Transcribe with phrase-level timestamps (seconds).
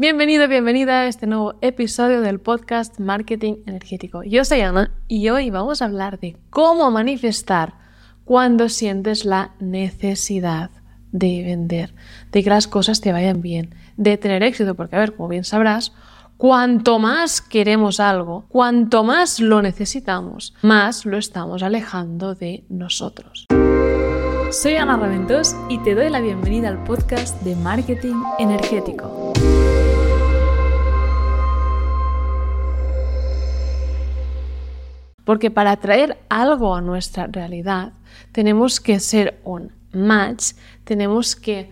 [0.00, 4.22] Bienvenido, bienvenida a este nuevo episodio del podcast Marketing Energético.
[4.22, 7.74] Yo soy Ana y hoy vamos a hablar de cómo manifestar
[8.24, 10.70] cuando sientes la necesidad
[11.12, 11.94] de vender,
[12.32, 15.44] de que las cosas te vayan bien, de tener éxito, porque a ver, como bien
[15.44, 15.92] sabrás,
[16.38, 23.48] cuanto más queremos algo, cuanto más lo necesitamos, más lo estamos alejando de nosotros.
[24.50, 29.34] Soy Ana Raventós y te doy la bienvenida al podcast de Marketing Energético.
[35.30, 37.92] Porque para atraer algo a nuestra realidad
[38.32, 41.70] tenemos que ser un match, tenemos que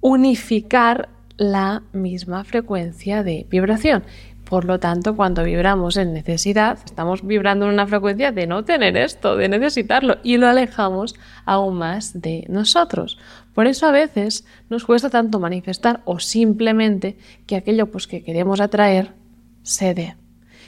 [0.00, 4.04] unificar la misma frecuencia de vibración.
[4.48, 8.96] Por lo tanto, cuando vibramos en necesidad, estamos vibrando en una frecuencia de no tener
[8.96, 13.18] esto, de necesitarlo, y lo alejamos aún más de nosotros.
[13.52, 18.62] Por eso a veces nos cuesta tanto manifestar o simplemente que aquello pues, que queremos
[18.62, 19.12] atraer
[19.62, 20.23] se dé.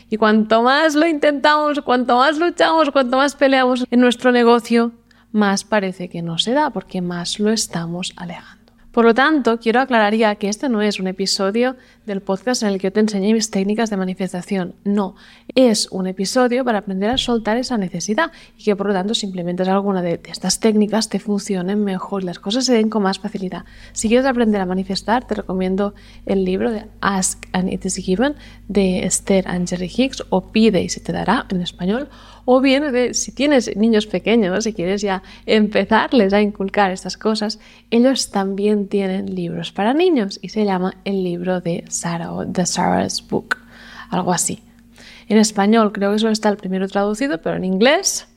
[0.08, 4.92] Y cuanto más lo intentamos, cuanto más luchamos, cuanto más peleamos en nuestro negocio,
[5.32, 8.72] más parece que no se da porque más lo estamos alejando.
[8.92, 11.76] Por lo tanto, quiero aclarar ya que este no es un episodio
[12.06, 14.74] del podcast en el que yo te enseñé mis técnicas de manifestación.
[14.84, 15.16] No,
[15.54, 19.26] es un episodio para aprender a soltar esa necesidad y que por lo tanto si
[19.26, 23.18] implementas alguna de estas técnicas te funcionen mejor y las cosas se den con más
[23.18, 23.64] facilidad.
[23.92, 28.36] Si quieres aprender a manifestar, te recomiendo el libro de Ask and It is Given
[28.68, 32.08] de Esther Jerry Hicks o Pide y se te dará en español
[32.48, 37.58] o bien, si tienes niños pequeños y quieres ya empezarles a inculcar estas cosas,
[37.90, 43.56] ellos también tienen libros para niños y se llama el libro de The Sarah's Book,
[44.10, 44.62] algo así.
[45.28, 48.28] En español creo que solo está el primero traducido, pero en inglés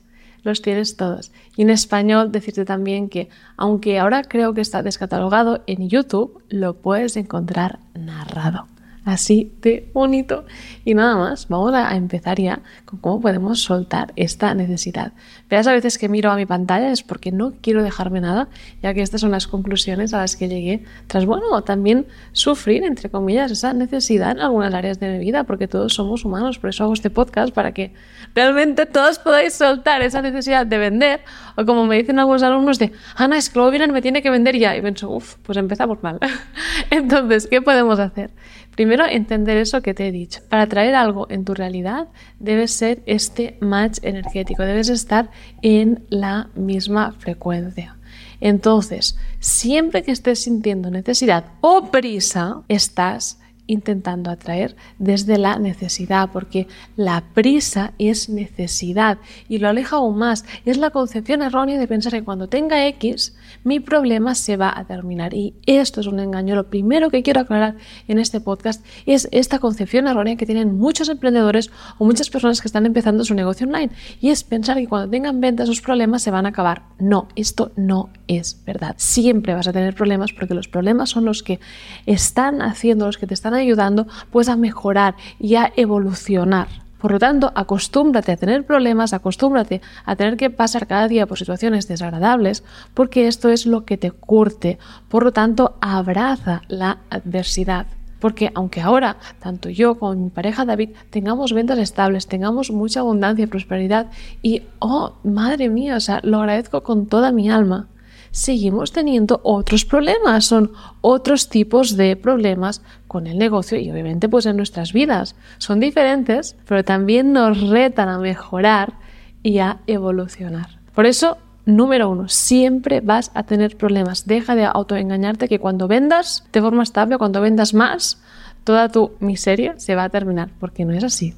[0.42, 1.32] los tienes todos.
[1.56, 6.74] Y en español decirte también que, aunque ahora creo que está descatalogado en YouTube, lo
[6.74, 8.66] puedes encontrar narrado
[9.04, 10.44] así de bonito.
[10.84, 15.12] Y nada más, vamos a empezar ya con cómo podemos soltar esta necesidad.
[15.48, 18.48] Verás a veces que miro a mi pantalla es porque no quiero dejarme nada,
[18.82, 23.10] ya que estas son las conclusiones a las que llegué tras, bueno, también sufrir, entre
[23.10, 26.84] comillas, esa necesidad en algunas áreas de mi vida, porque todos somos humanos, por eso
[26.84, 27.92] hago este podcast, para que
[28.34, 31.20] realmente todos podáis soltar esa necesidad de vender,
[31.56, 34.30] o como me dicen algunos alumnos de, Ana, es que luego vienen, me tiene que
[34.30, 36.18] vender ya, y pienso, uff, pues empezamos mal.
[36.90, 38.30] Entonces, ¿qué podemos hacer?
[38.74, 40.40] Primero, entender eso que te he dicho.
[40.48, 42.08] Para traer algo en tu realidad,
[42.38, 45.30] debes ser este match energético, debes estar
[45.62, 47.96] en la misma frecuencia.
[48.40, 53.38] Entonces, siempre que estés sintiendo necesidad o prisa, estás
[53.70, 56.66] intentando atraer desde la necesidad, porque
[56.96, 60.44] la prisa es necesidad y lo aleja aún más.
[60.64, 64.84] Es la concepción errónea de pensar que cuando tenga X, mi problema se va a
[64.84, 65.34] terminar.
[65.34, 66.54] Y esto es un engaño.
[66.54, 67.76] Lo primero que quiero aclarar
[68.08, 72.68] en este podcast es esta concepción errónea que tienen muchos emprendedores o muchas personas que
[72.68, 73.90] están empezando su negocio online.
[74.20, 76.82] Y es pensar que cuando tengan ventas sus problemas se van a acabar.
[76.98, 78.94] No, esto no es verdad.
[78.98, 81.60] Siempre vas a tener problemas porque los problemas son los que
[82.06, 86.68] están haciendo, los que te están ayudando pues a mejorar y a evolucionar.
[87.00, 91.38] Por lo tanto, acostúmbrate a tener problemas, acostúmbrate a tener que pasar cada día por
[91.38, 92.62] situaciones desagradables,
[92.92, 94.78] porque esto es lo que te curte.
[95.08, 97.86] Por lo tanto, abraza la adversidad.
[98.20, 103.44] Porque aunque ahora, tanto yo como mi pareja David, tengamos ventas estables, tengamos mucha abundancia
[103.44, 104.08] y prosperidad,
[104.42, 107.88] y, oh, madre mía, o sea, lo agradezco con toda mi alma,
[108.30, 114.46] seguimos teniendo otros problemas, son otros tipos de problemas con el negocio y obviamente pues
[114.46, 115.36] en nuestras vidas.
[115.58, 118.94] Son diferentes, pero también nos retan a mejorar
[119.42, 120.80] y a evolucionar.
[120.94, 124.26] Por eso, número uno, siempre vas a tener problemas.
[124.26, 128.22] Deja de autoengañarte que cuando vendas de forma estable, cuando vendas más,
[128.64, 131.34] toda tu miseria se va a terminar, porque no es así.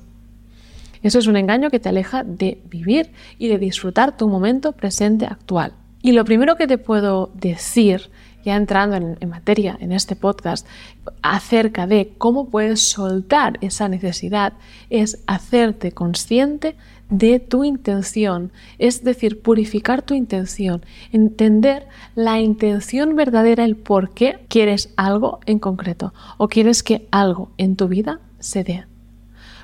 [1.03, 5.27] Eso es un engaño que te aleja de vivir y de disfrutar tu momento presente
[5.27, 5.73] actual.
[6.03, 8.11] Y lo primero que te puedo decir,
[8.45, 10.67] ya entrando en, materia en este podcast,
[11.23, 14.55] acerca de cómo puedes soltar esa necesidad,
[14.91, 16.75] es hacerte consciente
[17.09, 21.87] de tu intención, es decir, purificar tu intención, entender
[22.17, 26.13] la intención verdadera, el por qué quieres algo en concreto.
[26.37, 28.92] O quieres que algo en tu vida se dé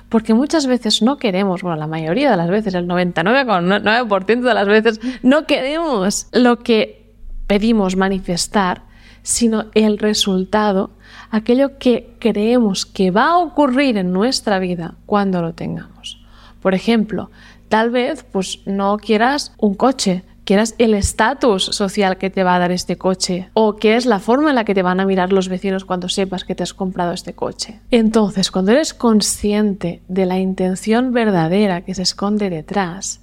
[0.09, 4.67] porque muchas veces no queremos, bueno, la mayoría de las veces, el 99,9% de las
[4.67, 7.13] veces, no queremos lo que
[7.47, 8.83] pedimos manifestar,
[9.21, 10.91] sino el resultado,
[11.29, 16.23] aquello que creemos que va a ocurrir en nuestra vida cuando lo tengamos.
[16.61, 17.29] Por ejemplo,
[17.67, 22.59] tal vez pues no quieras un coche, quieras el estatus social que te va a
[22.59, 25.31] dar este coche o qué es la forma en la que te van a mirar
[25.31, 27.81] los vecinos cuando sepas que te has comprado este coche.
[27.91, 33.21] Entonces, cuando eres consciente de la intención verdadera que se esconde detrás,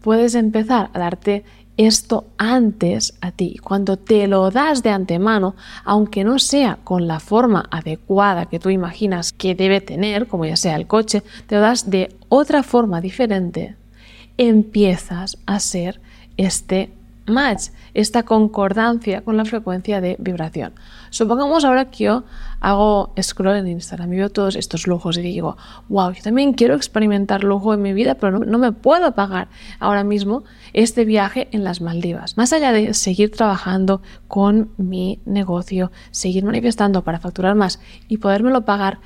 [0.00, 1.44] puedes empezar a darte
[1.76, 3.60] esto antes a ti.
[3.62, 5.54] Cuando te lo das de antemano,
[5.84, 10.56] aunque no sea con la forma adecuada que tú imaginas que debe tener, como ya
[10.56, 13.76] sea el coche, te lo das de otra forma diferente,
[14.38, 16.00] empiezas a ser
[16.36, 16.92] este
[17.26, 20.72] match, esta concordancia con la frecuencia de vibración.
[21.10, 22.24] Supongamos ahora que yo
[22.60, 25.56] hago scroll en Instagram y veo todos estos lujos y digo,
[25.88, 29.48] wow, yo también quiero experimentar lujo en mi vida, pero no, no, me puedo pagar
[29.78, 32.36] ahora mismo este viaje en las Maldivas.
[32.36, 38.64] Más allá de seguir trabajando con mi negocio, seguir manifestando para facturar más y podérmelo
[38.64, 38.98] pagar,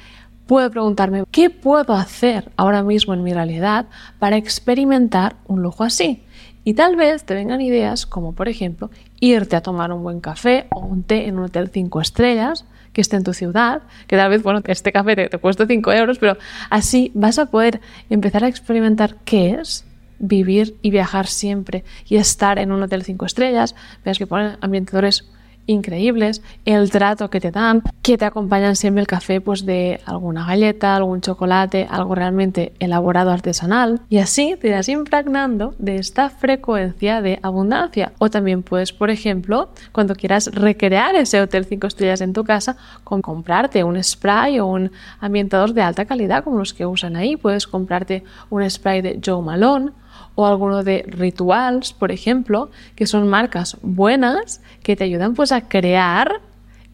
[0.47, 3.87] puedo preguntarme, ¿qué puedo hacer ahora mismo en mi realidad
[4.19, 6.23] para experimentar un lujo así?
[6.69, 10.67] Y tal vez te vengan ideas como, por ejemplo, irte a tomar un buen café
[10.69, 14.29] o un té en un hotel 5 estrellas que esté en tu ciudad, que tal
[14.29, 16.37] vez, bueno, este café te, te cuesta 5 euros, pero
[16.69, 17.81] así vas a poder
[18.11, 19.87] empezar a experimentar qué es
[20.19, 23.75] vivir y viajar siempre y estar en un hotel 5 estrellas.
[24.05, 25.25] Ves que ponen ambientadores
[25.69, 30.45] increíbles, el trato que te dan, que te acompañan siempre el café pues de alguna
[30.45, 37.23] galleta, algún chocolate, algo realmente elaborado artesanal y así te irás impregnando de esta frecuencia
[37.23, 38.13] de abundancia.
[38.19, 42.77] O también puedes, por ejemplo, cuando quieras recrear ese hotel 5 estrellas en tu casa,
[43.05, 47.37] con comprarte un spray o un ambientador de alta calidad como los que usan ahí,
[47.37, 49.93] puedes comprarte un spray de Joe Malone
[50.35, 55.69] o alguno de Rituals, por ejemplo, que son marcas buenas que te ayudan pues a
[55.69, 56.41] crear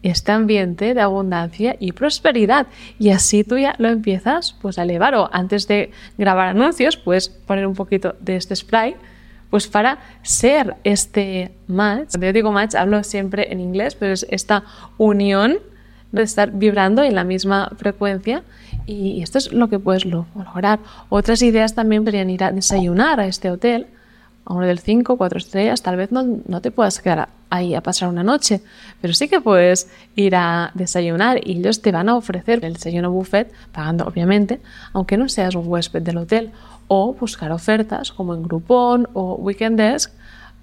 [0.03, 2.67] este ambiente de abundancia y prosperidad.
[2.99, 5.15] Y así tú ya lo empiezas pues a elevar.
[5.15, 8.95] O antes de grabar anuncios puedes poner un poquito de este spray
[9.49, 14.25] pues para ser este match, cuando yo digo match hablo siempre en inglés, pero es
[14.29, 14.63] esta
[14.97, 15.59] unión
[16.23, 18.43] estar vibrando en la misma frecuencia
[18.85, 20.79] y esto es lo que puedes lograr.
[21.09, 23.87] Otras ideas también serían ir a desayunar a este hotel,
[24.45, 25.81] a uno del 5, 4 estrellas.
[25.81, 28.61] Tal vez no, no te puedas quedar ahí a pasar una noche,
[29.01, 33.11] pero sí que puedes ir a desayunar y ellos te van a ofrecer el desayuno
[33.11, 34.59] buffet, pagando obviamente,
[34.93, 36.51] aunque no seas un huésped del hotel,
[36.87, 40.11] o buscar ofertas como en Groupon o Weekend Desk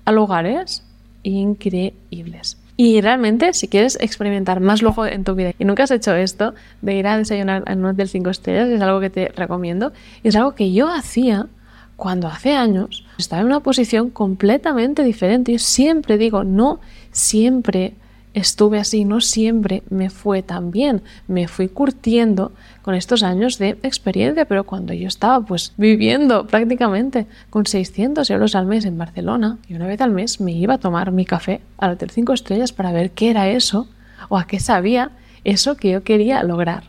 [0.04, 0.84] a lugares
[1.22, 2.61] increíbles.
[2.76, 6.54] Y realmente, si quieres experimentar más lujo en tu vida y nunca has hecho esto,
[6.80, 9.92] de ir a desayunar en un hotel 5 estrellas, es algo que te recomiendo.
[10.22, 11.48] Y es algo que yo hacía
[11.96, 15.52] cuando hace años estaba en una posición completamente diferente.
[15.52, 16.80] Yo siempre digo, no
[17.10, 17.94] siempre
[18.34, 21.02] estuve así, no siempre me fue tan bien.
[21.28, 27.26] Me fui curtiendo con estos años de experiencia, pero cuando yo estaba pues viviendo prácticamente
[27.50, 30.78] con 600 euros al mes en Barcelona y una vez al mes me iba a
[30.78, 33.88] tomar mi café al Hotel 5 Estrellas para ver qué era eso
[34.28, 35.12] o a qué sabía
[35.44, 36.84] eso que yo quería lograr.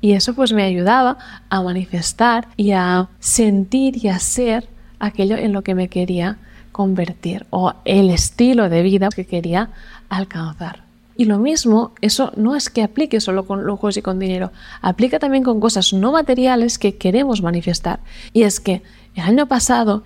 [0.00, 1.18] Y eso pues me ayudaba
[1.48, 4.68] a manifestar y a sentir y a ser
[4.98, 6.38] aquello en lo que me quería
[6.72, 9.70] convertir o el estilo de vida que quería
[10.08, 10.85] alcanzar.
[11.16, 14.52] Y lo mismo, eso no es que aplique solo con lujos y con dinero,
[14.82, 18.00] aplica también con cosas no materiales que queremos manifestar.
[18.32, 18.82] Y es que
[19.14, 20.02] el año pasado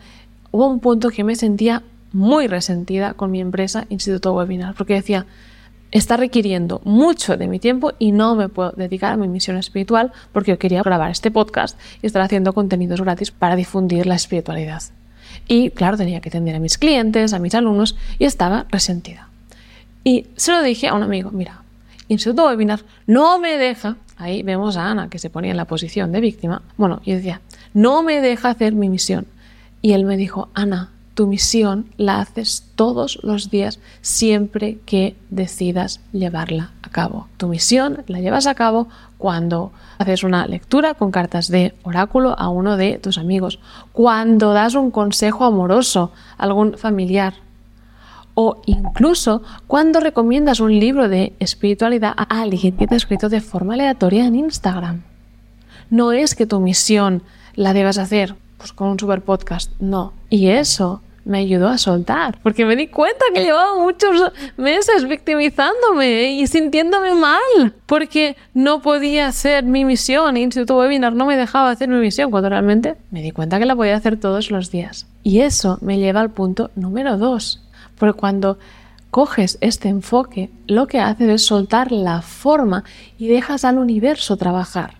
[0.52, 5.26] hubo un punto que me sentía muy resentida con mi empresa Instituto Webinar, porque decía,
[5.90, 10.12] está requiriendo mucho de mi tiempo y no me puedo dedicar a mi misión espiritual
[10.32, 14.82] porque yo quería grabar este podcast y estar haciendo contenidos gratis para difundir la espiritualidad.
[15.48, 19.29] Y claro, tenía que atender a mis clientes, a mis alumnos y estaba resentida.
[20.04, 21.62] Y se lo dije a un amigo, mira,
[22.08, 26.10] Instituto Webinar no me deja, ahí vemos a Ana que se ponía en la posición
[26.12, 27.40] de víctima, bueno, y decía,
[27.74, 29.26] no me deja hacer mi misión.
[29.82, 36.00] Y él me dijo, Ana, tu misión la haces todos los días siempre que decidas
[36.12, 37.28] llevarla a cabo.
[37.36, 38.88] Tu misión la llevas a cabo
[39.18, 43.58] cuando haces una lectura con cartas de oráculo a uno de tus amigos,
[43.92, 47.34] cuando das un consejo amoroso a algún familiar,
[48.34, 53.40] o incluso cuando recomiendas un libro de espiritualidad a alguien que te ha escrito de
[53.40, 55.02] forma aleatoria en Instagram.
[55.90, 57.22] No es que tu misión
[57.54, 60.12] la debas hacer pues, con un super podcast, no.
[60.28, 66.32] Y eso me ayudó a soltar, porque me di cuenta que llevaba muchos meses victimizándome
[66.32, 71.88] y sintiéndome mal, porque no podía hacer mi misión, Instituto Webinar no me dejaba hacer
[71.88, 75.06] mi misión, cuando realmente me di cuenta que la podía hacer todos los días.
[75.22, 77.62] Y eso me lleva al punto número dos,
[78.00, 78.58] porque cuando
[79.10, 82.82] coges este enfoque, lo que haces es soltar la forma
[83.18, 84.94] y dejas al universo trabajar.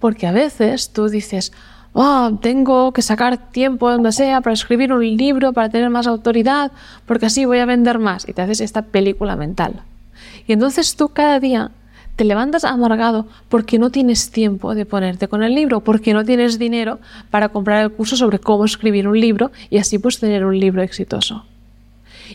[0.00, 1.52] Porque a veces tú dices,
[1.92, 6.72] oh, tengo que sacar tiempo donde sea para escribir un libro, para tener más autoridad,
[7.06, 8.28] porque así voy a vender más.
[8.28, 9.84] Y te haces esta película mental.
[10.48, 11.70] Y entonces tú cada día
[12.16, 16.58] te levantas amargado porque no tienes tiempo de ponerte con el libro, porque no tienes
[16.58, 16.98] dinero
[17.30, 20.82] para comprar el curso sobre cómo escribir un libro y así pues tener un libro
[20.82, 21.46] exitoso.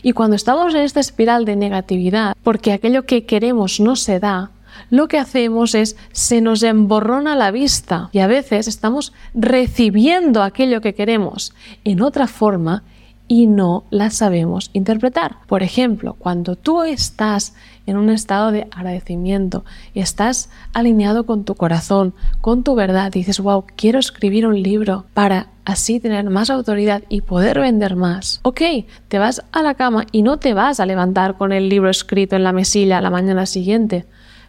[0.02, 4.50] Y cuando estamos en esta espiral de negatividad, porque aquello que queremos no se da,
[4.90, 10.80] lo que hacemos es se nos emborrona la vista y a veces estamos recibiendo aquello
[10.80, 11.52] que queremos.
[11.84, 12.84] En otra forma
[13.28, 15.36] y no la sabemos interpretar.
[15.46, 17.54] Por ejemplo, cuando tú estás
[17.86, 23.38] en un estado de agradecimiento y estás alineado con tu corazón, con tu verdad, dices,
[23.38, 28.40] wow, quiero escribir un libro para así tener más autoridad y poder vender más.
[28.42, 28.62] Ok,
[29.08, 32.34] te vas a la cama y no te vas a levantar con el libro escrito
[32.34, 34.06] en la mesilla la mañana siguiente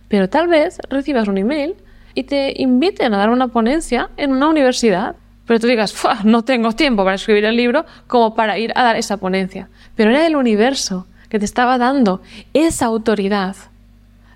[0.09, 1.75] pero tal vez recibas un email
[2.13, 5.15] y te inviten a dar una ponencia en una universidad.
[5.49, 8.95] Pero tú digas, no tengo tiempo para escribir el libro como para ir a dar
[8.97, 9.67] esa ponencia.
[9.95, 12.21] Pero era el universo que te estaba dando
[12.53, 13.55] esa autoridad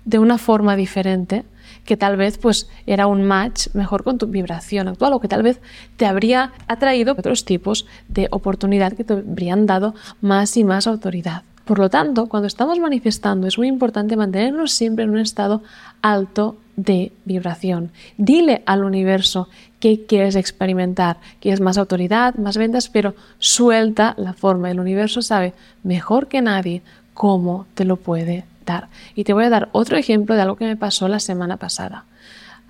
[0.04, 1.44] de una forma diferente
[1.84, 5.44] que tal vez pues era un match mejor con tu vibración actual o que tal
[5.44, 5.60] vez
[5.96, 11.44] te habría atraído otros tipos de oportunidad que te habrían dado más y más autoridad.
[11.64, 15.62] Por lo tanto, cuando estamos manifestando es muy importante mantenernos siempre en un estado
[16.02, 17.90] alto de vibración.
[18.16, 19.48] Dile al universo
[19.80, 24.70] qué quieres experimentar, quieres más autoridad, más ventas, pero suelta la forma.
[24.70, 28.88] El universo sabe mejor que nadie cómo te lo puede dar.
[29.14, 32.04] Y te voy a dar otro ejemplo de algo que me pasó la semana pasada.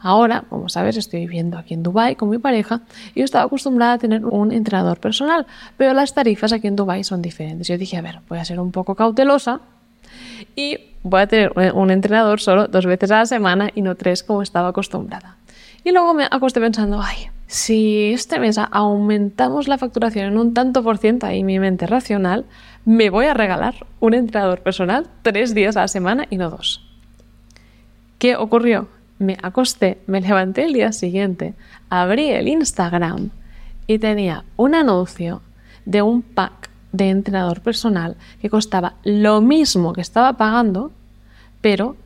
[0.00, 2.82] Ahora, como sabes, estoy viviendo aquí en Dubai con mi pareja
[3.14, 5.46] y yo estaba acostumbrada a tener un entrenador personal,
[5.78, 7.68] pero las tarifas aquí en Dubai son diferentes.
[7.68, 9.62] Yo dije, a ver, voy a ser un poco cautelosa
[10.56, 14.23] y voy a tener un entrenador solo dos veces a la semana y no tres
[14.23, 15.37] como estaba acostumbrada.
[15.85, 20.83] Y luego me acosté pensando, ay, si este mes aumentamos la facturación en un tanto
[20.83, 22.47] por ciento, ahí mi mente racional,
[22.85, 26.87] me voy a regalar un entrenador personal tres días a la semana y no dos.
[28.18, 28.88] ¿Qué ocurrió?
[29.18, 31.54] me acosté, me levanté el día siguiente,
[31.88, 33.30] abrí el Instagram
[33.87, 35.42] y tenía un anuncio
[35.85, 36.63] de un pack
[36.94, 40.92] de entrenador personal que costaba lo mismo que estaba pagando,
[41.60, 41.96] pero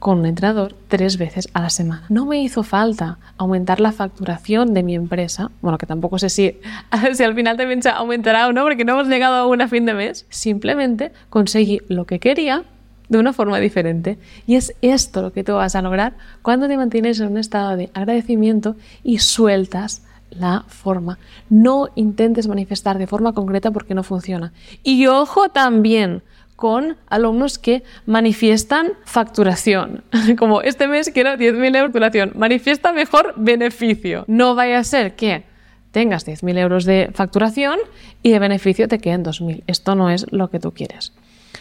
[0.00, 2.04] con un entrenador tres veces a la semana.
[2.08, 6.58] No me hizo falta aumentar la facturación de mi empresa, bueno, que tampoco sé si,
[7.14, 9.86] si al final también se aumentará o no, porque no hemos llegado aún a fin
[9.86, 10.26] de mes.
[10.28, 12.64] Simplemente conseguí lo que quería
[13.08, 14.18] de una forma diferente.
[14.44, 17.76] Y es esto lo que tú vas a lograr cuando te mantienes en un estado
[17.76, 21.18] de agradecimiento y sueltas la forma.
[21.48, 24.52] No intentes manifestar de forma concreta porque no funciona.
[24.82, 26.22] Y ojo también
[26.56, 30.02] con alumnos que manifiestan facturación.
[30.38, 32.32] Como este mes quiero 10.000 euros de facturación.
[32.34, 34.24] Manifiesta mejor beneficio.
[34.26, 35.44] No vaya a ser que
[35.92, 37.78] tengas 10.000 euros de facturación
[38.22, 39.62] y de beneficio te queden 2.000.
[39.66, 41.12] Esto no es lo que tú quieres.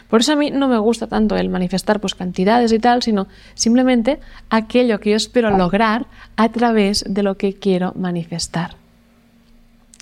[0.10, 3.28] Por eso a mí no me gusta tanto el manifestar pues, cantidades y tal, sino
[3.54, 4.20] simplemente
[4.50, 8.76] aquello que yo espero lograr a través de lo que quiero manifestar.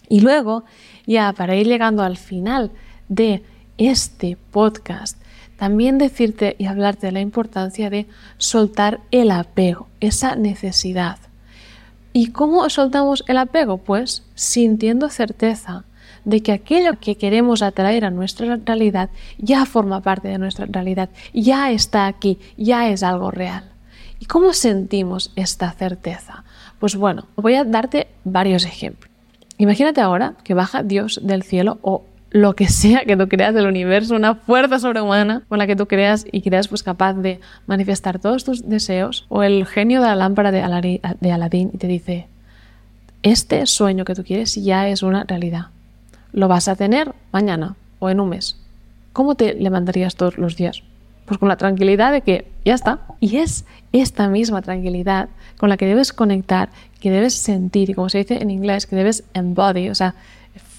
[0.09, 0.63] Y luego,
[1.07, 2.71] ya para ir llegando al final
[3.07, 3.43] de
[3.77, 5.17] este podcast,
[5.57, 8.07] también decirte y hablarte de la importancia de
[8.37, 11.17] soltar el apego, esa necesidad.
[12.11, 13.77] ¿Y cómo soltamos el apego?
[13.77, 15.85] Pues sintiendo certeza
[16.25, 21.09] de que aquello que queremos atraer a nuestra realidad ya forma parte de nuestra realidad,
[21.33, 23.63] ya está aquí, ya es algo real.
[24.19, 26.43] ¿Y cómo sentimos esta certeza?
[26.79, 29.11] Pues bueno, voy a darte varios ejemplos.
[29.57, 32.03] Imagínate ahora que baja Dios del cielo o
[32.33, 35.87] lo que sea que tú creas del universo, una fuerza sobrehumana con la que tú
[35.87, 40.15] creas y creas pues capaz de manifestar todos tus deseos, o el genio de la
[40.15, 40.61] lámpara de,
[41.31, 42.27] Aladín y te dice,
[43.21, 45.67] este sueño que tú quieres ya es una realidad
[46.33, 48.57] lo vas a tener mañana o en un mes.
[49.13, 50.83] ¿Cómo te levantarías todos los días?
[51.25, 52.99] Pues con la tranquilidad de que ya está.
[53.19, 58.09] Y es esta misma tranquilidad con la que debes conectar, que debes sentir, y como
[58.09, 60.15] se dice en inglés, que debes embody, o sea,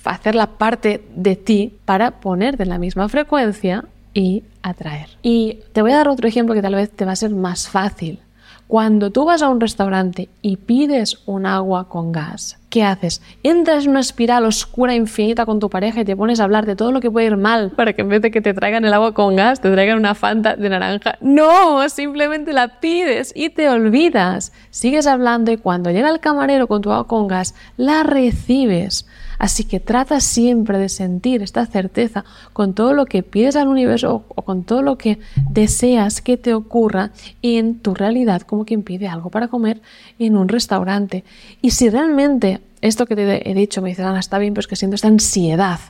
[0.04, 5.08] hacer la parte de ti para ponerte en la misma frecuencia y atraer.
[5.22, 7.68] Y te voy a dar otro ejemplo que tal vez te va a ser más
[7.68, 8.20] fácil
[8.66, 13.22] cuando tú vas a un restaurante y pides un agua con gas, ¿qué haces?
[13.44, 16.74] Entras en una espiral oscura infinita con tu pareja y te pones a hablar de
[16.74, 18.92] todo lo que puede ir mal para que en vez de que te traigan el
[18.92, 21.16] agua con gas, te traigan una fanta de naranja.
[21.20, 24.52] No, simplemente la pides y te olvidas.
[24.70, 29.06] Sigues hablando y cuando llega el camarero con tu agua con gas, la recibes.
[29.38, 34.24] Así que trata siempre de sentir esta certeza con todo lo que pides al universo
[34.28, 35.18] o, con todo lo que
[35.50, 37.10] deseas que te ocurra
[37.42, 39.80] en tu realidad, como quien pide algo para comer
[40.18, 41.24] en un restaurante.
[41.62, 44.66] Y si realmente esto que te he dicho, me dices, Ana, está bien, pero es
[44.66, 45.80] que siento esta ansiedad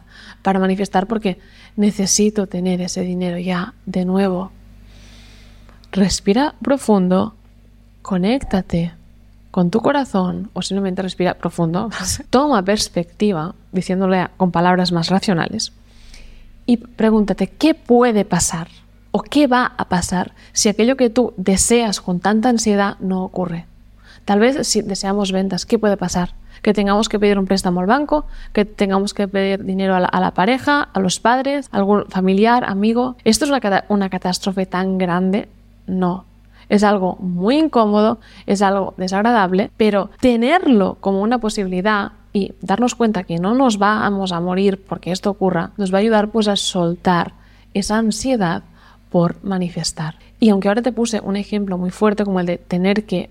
[0.42, 1.38] para manifestar porque
[1.74, 4.52] necesito tener ese dinero ya de nuevo.
[5.90, 7.34] Respira profundo,
[8.02, 8.92] conéctate
[9.50, 11.90] con tu corazón o simplemente respira profundo,
[12.30, 15.72] toma perspectiva, diciéndole con palabras más racionales,
[16.64, 18.68] y pregúntate qué puede pasar
[19.10, 23.66] o qué va a pasar si aquello que tú deseas con tanta ansiedad no ocurre.
[24.25, 26.35] Tal vez si deseamos ventas, ¿qué puede pasar?
[26.62, 30.31] Que tengamos que pedir un préstamo al banco, que tengamos que pedir dinero a la,
[30.33, 33.16] pareja, a los padres, a algún familiar, amigo.
[33.25, 35.49] ¿Esto es una, una catástrofe tan grande?
[35.87, 36.25] No.
[36.71, 43.25] Es algo muy incómodo, es algo desagradable, pero tenerlo como una posibilidad y darnos cuenta
[43.25, 46.57] que no nos vamos a morir porque esto ocurra, nos va a ayudar pues a
[46.57, 47.35] soltar
[47.75, 48.62] esa ansiedad
[49.11, 50.16] por manifestar.
[50.40, 53.31] Y aunque ahora te puse un ejemplo muy fuerte como el de tener que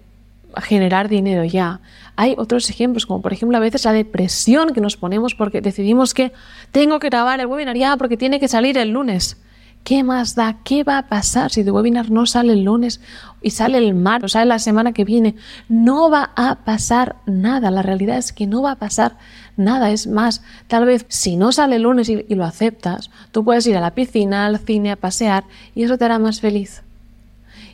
[0.61, 1.81] generar dinero ya.
[2.15, 6.13] Hay otros ejemplos, como por ejemplo a veces la depresión que nos ponemos porque decidimos
[6.13, 6.31] que
[6.71, 9.37] tengo que grabar el webinar ya porque tiene que salir el lunes.
[9.83, 10.59] ¿Qué más da?
[10.63, 13.01] ¿Qué va a pasar si tu webinar no sale el lunes
[13.41, 15.35] y sale el martes o sale la semana que viene?
[15.67, 17.69] No va a pasar nada.
[17.69, 19.17] La realidad es que no va a pasar
[19.57, 19.91] nada.
[19.91, 23.67] Es más, tal vez si no sale el lunes y, y lo aceptas, tú puedes
[23.67, 25.43] ir a la piscina, al cine, a pasear
[25.75, 26.81] y eso te hará más feliz.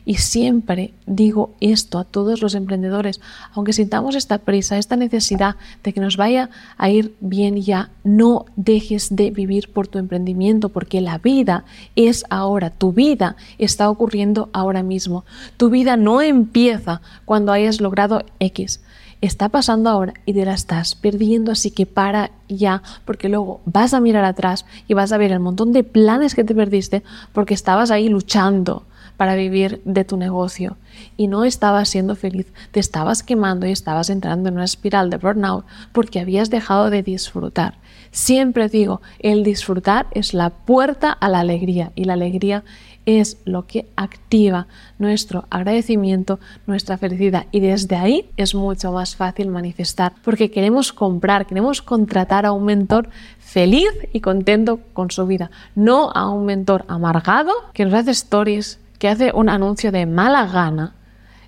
[0.10, 3.22] Y siempre digo esto a todos los emprendedores,
[3.54, 6.50] aunque sintamos esta prisa, esta necesidad de que nos vaya
[6.80, 11.64] a ir bien ya, no dejes de vivir por tu emprendimiento, porque la vida
[11.96, 15.26] es ahora, tu vida está ocurriendo ahora mismo.
[15.58, 18.82] Tu vida no empieza cuando hayas logrado X
[19.22, 23.94] está pasando ahora y te la estás perdiendo, así que para ya, porque luego vas
[23.94, 27.54] a mirar atrás y vas a ver el montón de planes que te perdiste porque
[27.54, 28.86] estabas ahí luchando
[29.20, 30.78] para vivir de tu negocio
[31.18, 35.18] y no estabas siendo feliz, te estabas quemando y estabas entrando en una espiral de
[35.18, 37.80] burnout porque habías dejado de disfrutar.
[38.12, 42.64] Siempre digo, el disfrutar es la puerta a la alegría y la alegría
[43.06, 44.68] es lo que activa
[45.00, 51.46] nuestro agradecimiento, nuestra felicidad y desde ahí es mucho más fácil manifestar porque queremos comprar,
[51.46, 56.86] queremos contratar a un mentor feliz y contento con su vida, no a un mentor
[56.88, 60.94] amargado que nos hace stories que hace un anuncio de mala gana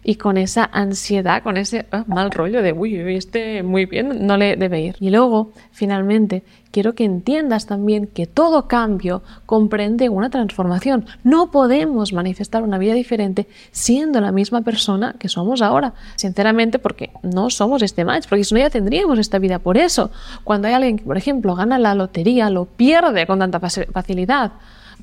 [0.04, 4.36] y con esa ansiedad, con ese ah, mal rollo de, uy, este muy bien, no
[4.36, 4.96] le debe ir.
[5.00, 11.06] Y luego, finalmente, quiero que entiendas también que todo cambio comprende una transformación.
[11.24, 15.94] No podemos manifestar una vida diferente siendo la misma persona que somos ahora.
[16.16, 19.60] Sinceramente, porque no somos este match, porque si no ya tendríamos esta vida.
[19.60, 20.10] Por eso,
[20.44, 24.54] cuando hay alguien que, por ejemplo, gana la lotería, lo pierde con tanta facilidad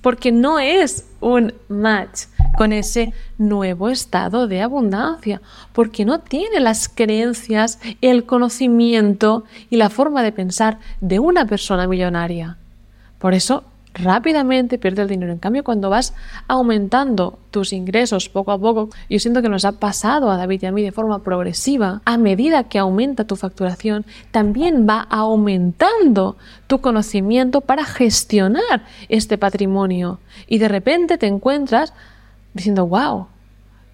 [0.01, 5.41] porque no es un match con ese nuevo estado de abundancia,
[5.73, 11.87] porque no tiene las creencias, el conocimiento y la forma de pensar de una persona
[11.87, 12.57] millonaria.
[13.19, 15.33] Por eso rápidamente pierde el dinero.
[15.33, 16.15] En cambio, cuando vas
[16.47, 20.67] aumentando tus ingresos poco a poco, yo siento que nos ha pasado a David y
[20.67, 26.81] a mí de forma progresiva, a medida que aumenta tu facturación, también va aumentando tu
[26.81, 30.21] conocimiento para gestionar este patrimonio.
[30.47, 31.93] Y de repente te encuentras
[32.55, 33.27] diciendo, wow,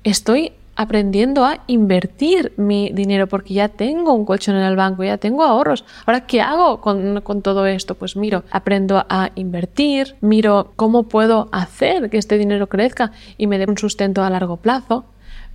[0.03, 5.19] estoy aprendiendo a invertir mi dinero porque ya tengo un colchón en el banco, ya
[5.19, 5.85] tengo ahorros.
[6.07, 7.95] Ahora, ¿qué hago con, con, todo esto?
[7.95, 13.59] Pues miro, aprendo a invertir, miro cómo puedo hacer que este dinero crezca y me
[13.59, 15.05] dé un sustento a largo plazo.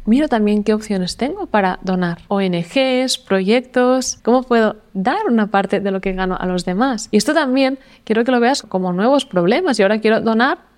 [0.06, 2.20] Miro también qué opciones tengo para donar.
[2.30, 7.10] ONGs, proyectos, cómo puedo dar una parte de lo que gano a los demás.
[7.12, 9.78] Y esto también quiero que lo veas como nuevos problemas.
[9.78, 10.69] Y ahora quiero donar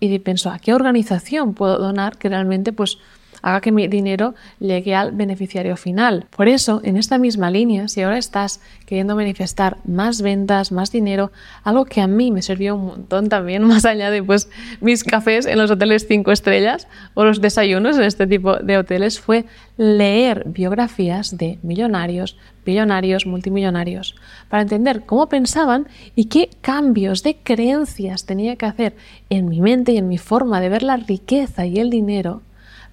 [0.00, 2.98] y pienso, ¿a qué organización puedo donar que realmente pues
[3.42, 6.26] haga que mi dinero llegue al beneficiario final.
[6.36, 11.30] Por eso, en esta misma línea, si ahora estás queriendo manifestar más ventas, más dinero,
[11.64, 14.48] algo que a mí me sirvió un montón también, más allá de pues,
[14.80, 19.20] mis cafés en los hoteles 5 estrellas o los desayunos en este tipo de hoteles,
[19.20, 19.44] fue
[19.76, 24.16] leer biografías de millonarios, billonarios, multimillonarios,
[24.48, 28.96] para entender cómo pensaban y qué cambios de creencias tenía que hacer
[29.30, 32.42] en mi mente y en mi forma de ver la riqueza y el dinero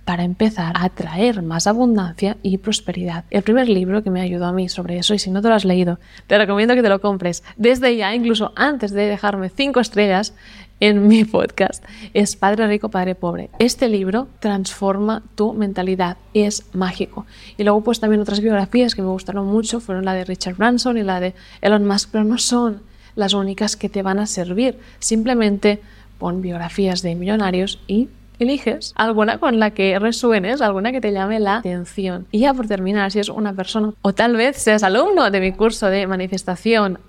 [0.05, 3.25] para empezar a atraer más abundancia y prosperidad.
[3.31, 5.55] El primer libro que me ayudó a mí sobre eso, y si no te lo
[5.55, 9.79] has leído, te recomiendo que te lo compres desde ya, incluso antes de dejarme cinco
[9.79, 10.33] estrellas
[10.79, 13.49] en mi podcast, es Padre Rico, Padre Pobre.
[13.59, 17.25] Este libro transforma tu mentalidad, es mágico.
[17.57, 20.97] Y luego pues también otras biografías que me gustaron mucho fueron la de Richard Branson
[20.97, 22.81] y la de Elon Musk, pero no son
[23.15, 24.77] las únicas que te van a servir.
[24.99, 25.81] Simplemente
[26.19, 28.09] pon biografías de millonarios y
[28.39, 32.27] eliges alguna con la que resuenes, alguna que te llame la atención.
[32.31, 35.51] Y ya por terminar, si es una persona o tal vez seas alumno de mi
[35.51, 36.99] curso de manifestación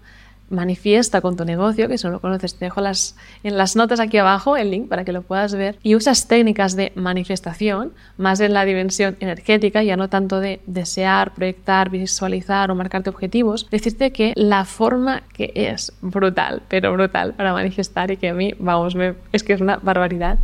[0.51, 4.01] manifiesta con tu negocio, que si no lo conoces, te dejo las, en las notas
[4.01, 8.41] aquí abajo el link para que lo puedas ver, y usas técnicas de manifestación, más
[8.41, 14.13] en la dimensión energética, ya no tanto de desear, proyectar, visualizar o marcarte objetivos, decirte
[14.13, 18.95] que la forma que es brutal, pero brutal para manifestar y que a mí, vamos,
[18.95, 20.39] me, es que es una barbaridad,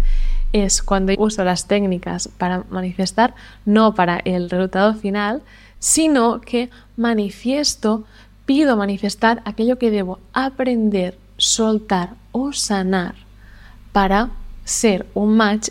[0.53, 3.35] es cuando uso las técnicas para manifestar,
[3.65, 5.43] no para el resultado final,
[5.79, 8.05] sino que manifiesto
[8.45, 13.15] pido manifestar aquello que debo aprender, soltar o sanar
[13.93, 14.31] para
[14.65, 15.71] ser un match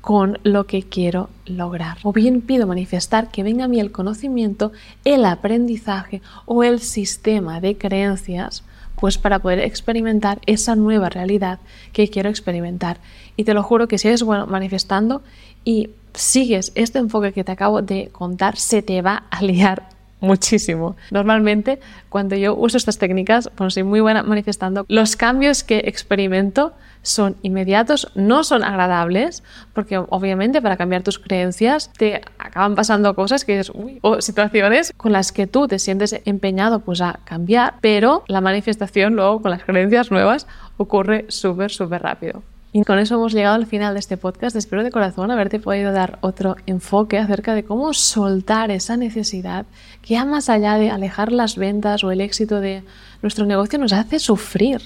[0.00, 1.96] con lo que quiero lograr.
[2.02, 4.70] O bien pido manifestar que venga a mí el conocimiento,
[5.04, 8.64] el aprendizaje o el sistema de creencias,
[9.00, 11.58] pues para poder experimentar esa nueva realidad
[11.92, 12.98] que quiero experimentar.
[13.36, 15.22] Y te lo juro que si eres bueno manifestando
[15.64, 20.96] y sigues este enfoque que te acabo de contar, se te va a liar muchísimo.
[21.10, 26.72] Normalmente, cuando yo uso estas técnicas, bueno, soy muy buena manifestando, los cambios que experimento
[27.02, 29.42] son inmediatos, no son agradables,
[29.74, 35.12] porque obviamente para cambiar tus creencias te acaban pasando cosas que es, o situaciones con
[35.12, 39.62] las que tú te sientes empeñado pues a cambiar, pero la manifestación luego con las
[39.64, 40.46] creencias nuevas
[40.78, 42.42] ocurre súper, súper rápido.
[42.76, 44.56] Y con eso hemos llegado al final de este podcast.
[44.56, 49.64] Espero de corazón haberte podido dar otro enfoque acerca de cómo soltar esa necesidad
[50.02, 52.82] que ya más allá de alejar las ventas o el éxito de
[53.22, 54.80] nuestro negocio nos hace sufrir.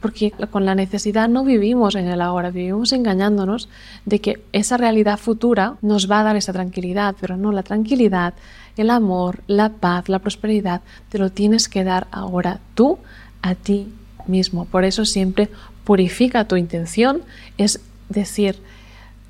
[0.00, 3.68] Porque con la necesidad no vivimos en el ahora, vivimos engañándonos
[4.04, 8.34] de que esa realidad futura nos va a dar esa tranquilidad, pero no la tranquilidad,
[8.76, 12.98] el amor, la paz, la prosperidad, te lo tienes que dar ahora tú
[13.42, 13.92] a ti
[14.26, 14.64] mismo.
[14.64, 15.48] Por eso siempre
[15.88, 17.22] purifica tu intención,
[17.56, 18.56] es decir,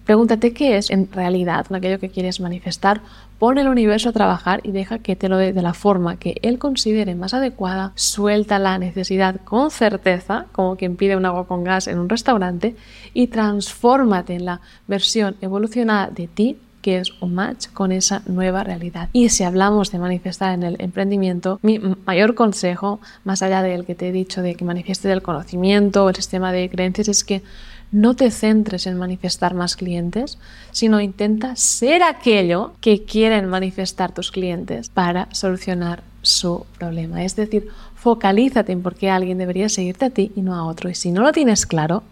[0.05, 3.01] pregúntate qué es en realidad aquello que quieres manifestar,
[3.39, 6.35] pon el universo a trabajar y deja que te lo dé de la forma que
[6.43, 11.63] él considere más adecuada, suelta la necesidad con certeza, como quien pide un agua con
[11.63, 12.75] gas en un restaurante,
[13.15, 18.65] y transfórmate en la versión evolucionada de ti que es un match con esa nueva
[18.65, 19.09] realidad.
[19.13, 23.95] Y si hablamos de manifestar en el emprendimiento, mi mayor consejo, más allá del que
[23.95, 27.43] te he dicho de que manifieste el conocimiento o el sistema de creencias, es que
[27.91, 30.39] no te centres en manifestar más clientes,
[30.73, 37.25] sino intenta ser aquello que quieren manifestar tus clientes para solucionar su problema.
[37.25, 40.91] Es decir, focalízate en por qué alguien debería seguirte a ti y no a otro.
[40.91, 42.03] Y si no lo tienes claro,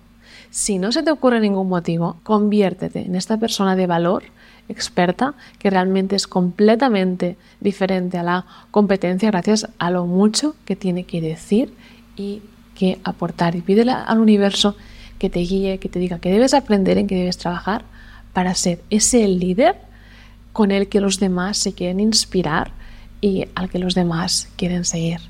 [0.51, 4.23] si no se te ocurre ningún motivo, conviértete en esta persona de valor
[4.69, 11.05] experta que realmente es completamente diferente a la competencia gracias a lo mucho que tiene
[11.05, 11.73] que decir
[12.17, 12.43] y
[12.75, 13.57] que aportar.
[13.57, 14.77] Y pídele al universo
[15.19, 17.85] que te guíe, que te diga que debes aprender, en que debes trabajar
[18.33, 19.77] para ser ese líder
[20.53, 22.71] con el que los demás se quieren inspirar
[23.21, 25.21] y al que los demás quieren seguir.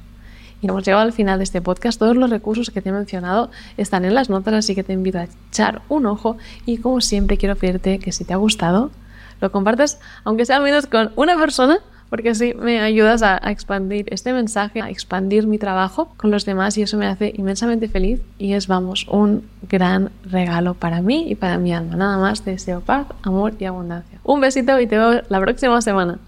[0.62, 1.98] Y hemos llegado al final de este podcast.
[1.98, 5.18] Todos los recursos que te he mencionado están en las notas, así que te invito
[5.18, 6.36] a echar un ojo.
[6.64, 8.90] Y como siempre, quiero pedirte que si te ha gustado,
[9.40, 11.78] lo compartas, aunque sea menos con una persona,
[12.10, 16.78] porque así me ayudas a, expandir este mensaje, a expandir mi trabajo con los demás
[16.78, 21.34] y eso me hace inmensamente feliz y es, vamos, un gran regalo para mí y
[21.34, 21.96] para mi alma.
[21.96, 24.18] Nada más, deseo paz, amor y abundancia.
[24.22, 26.18] Un besito y te veo la próxima semana.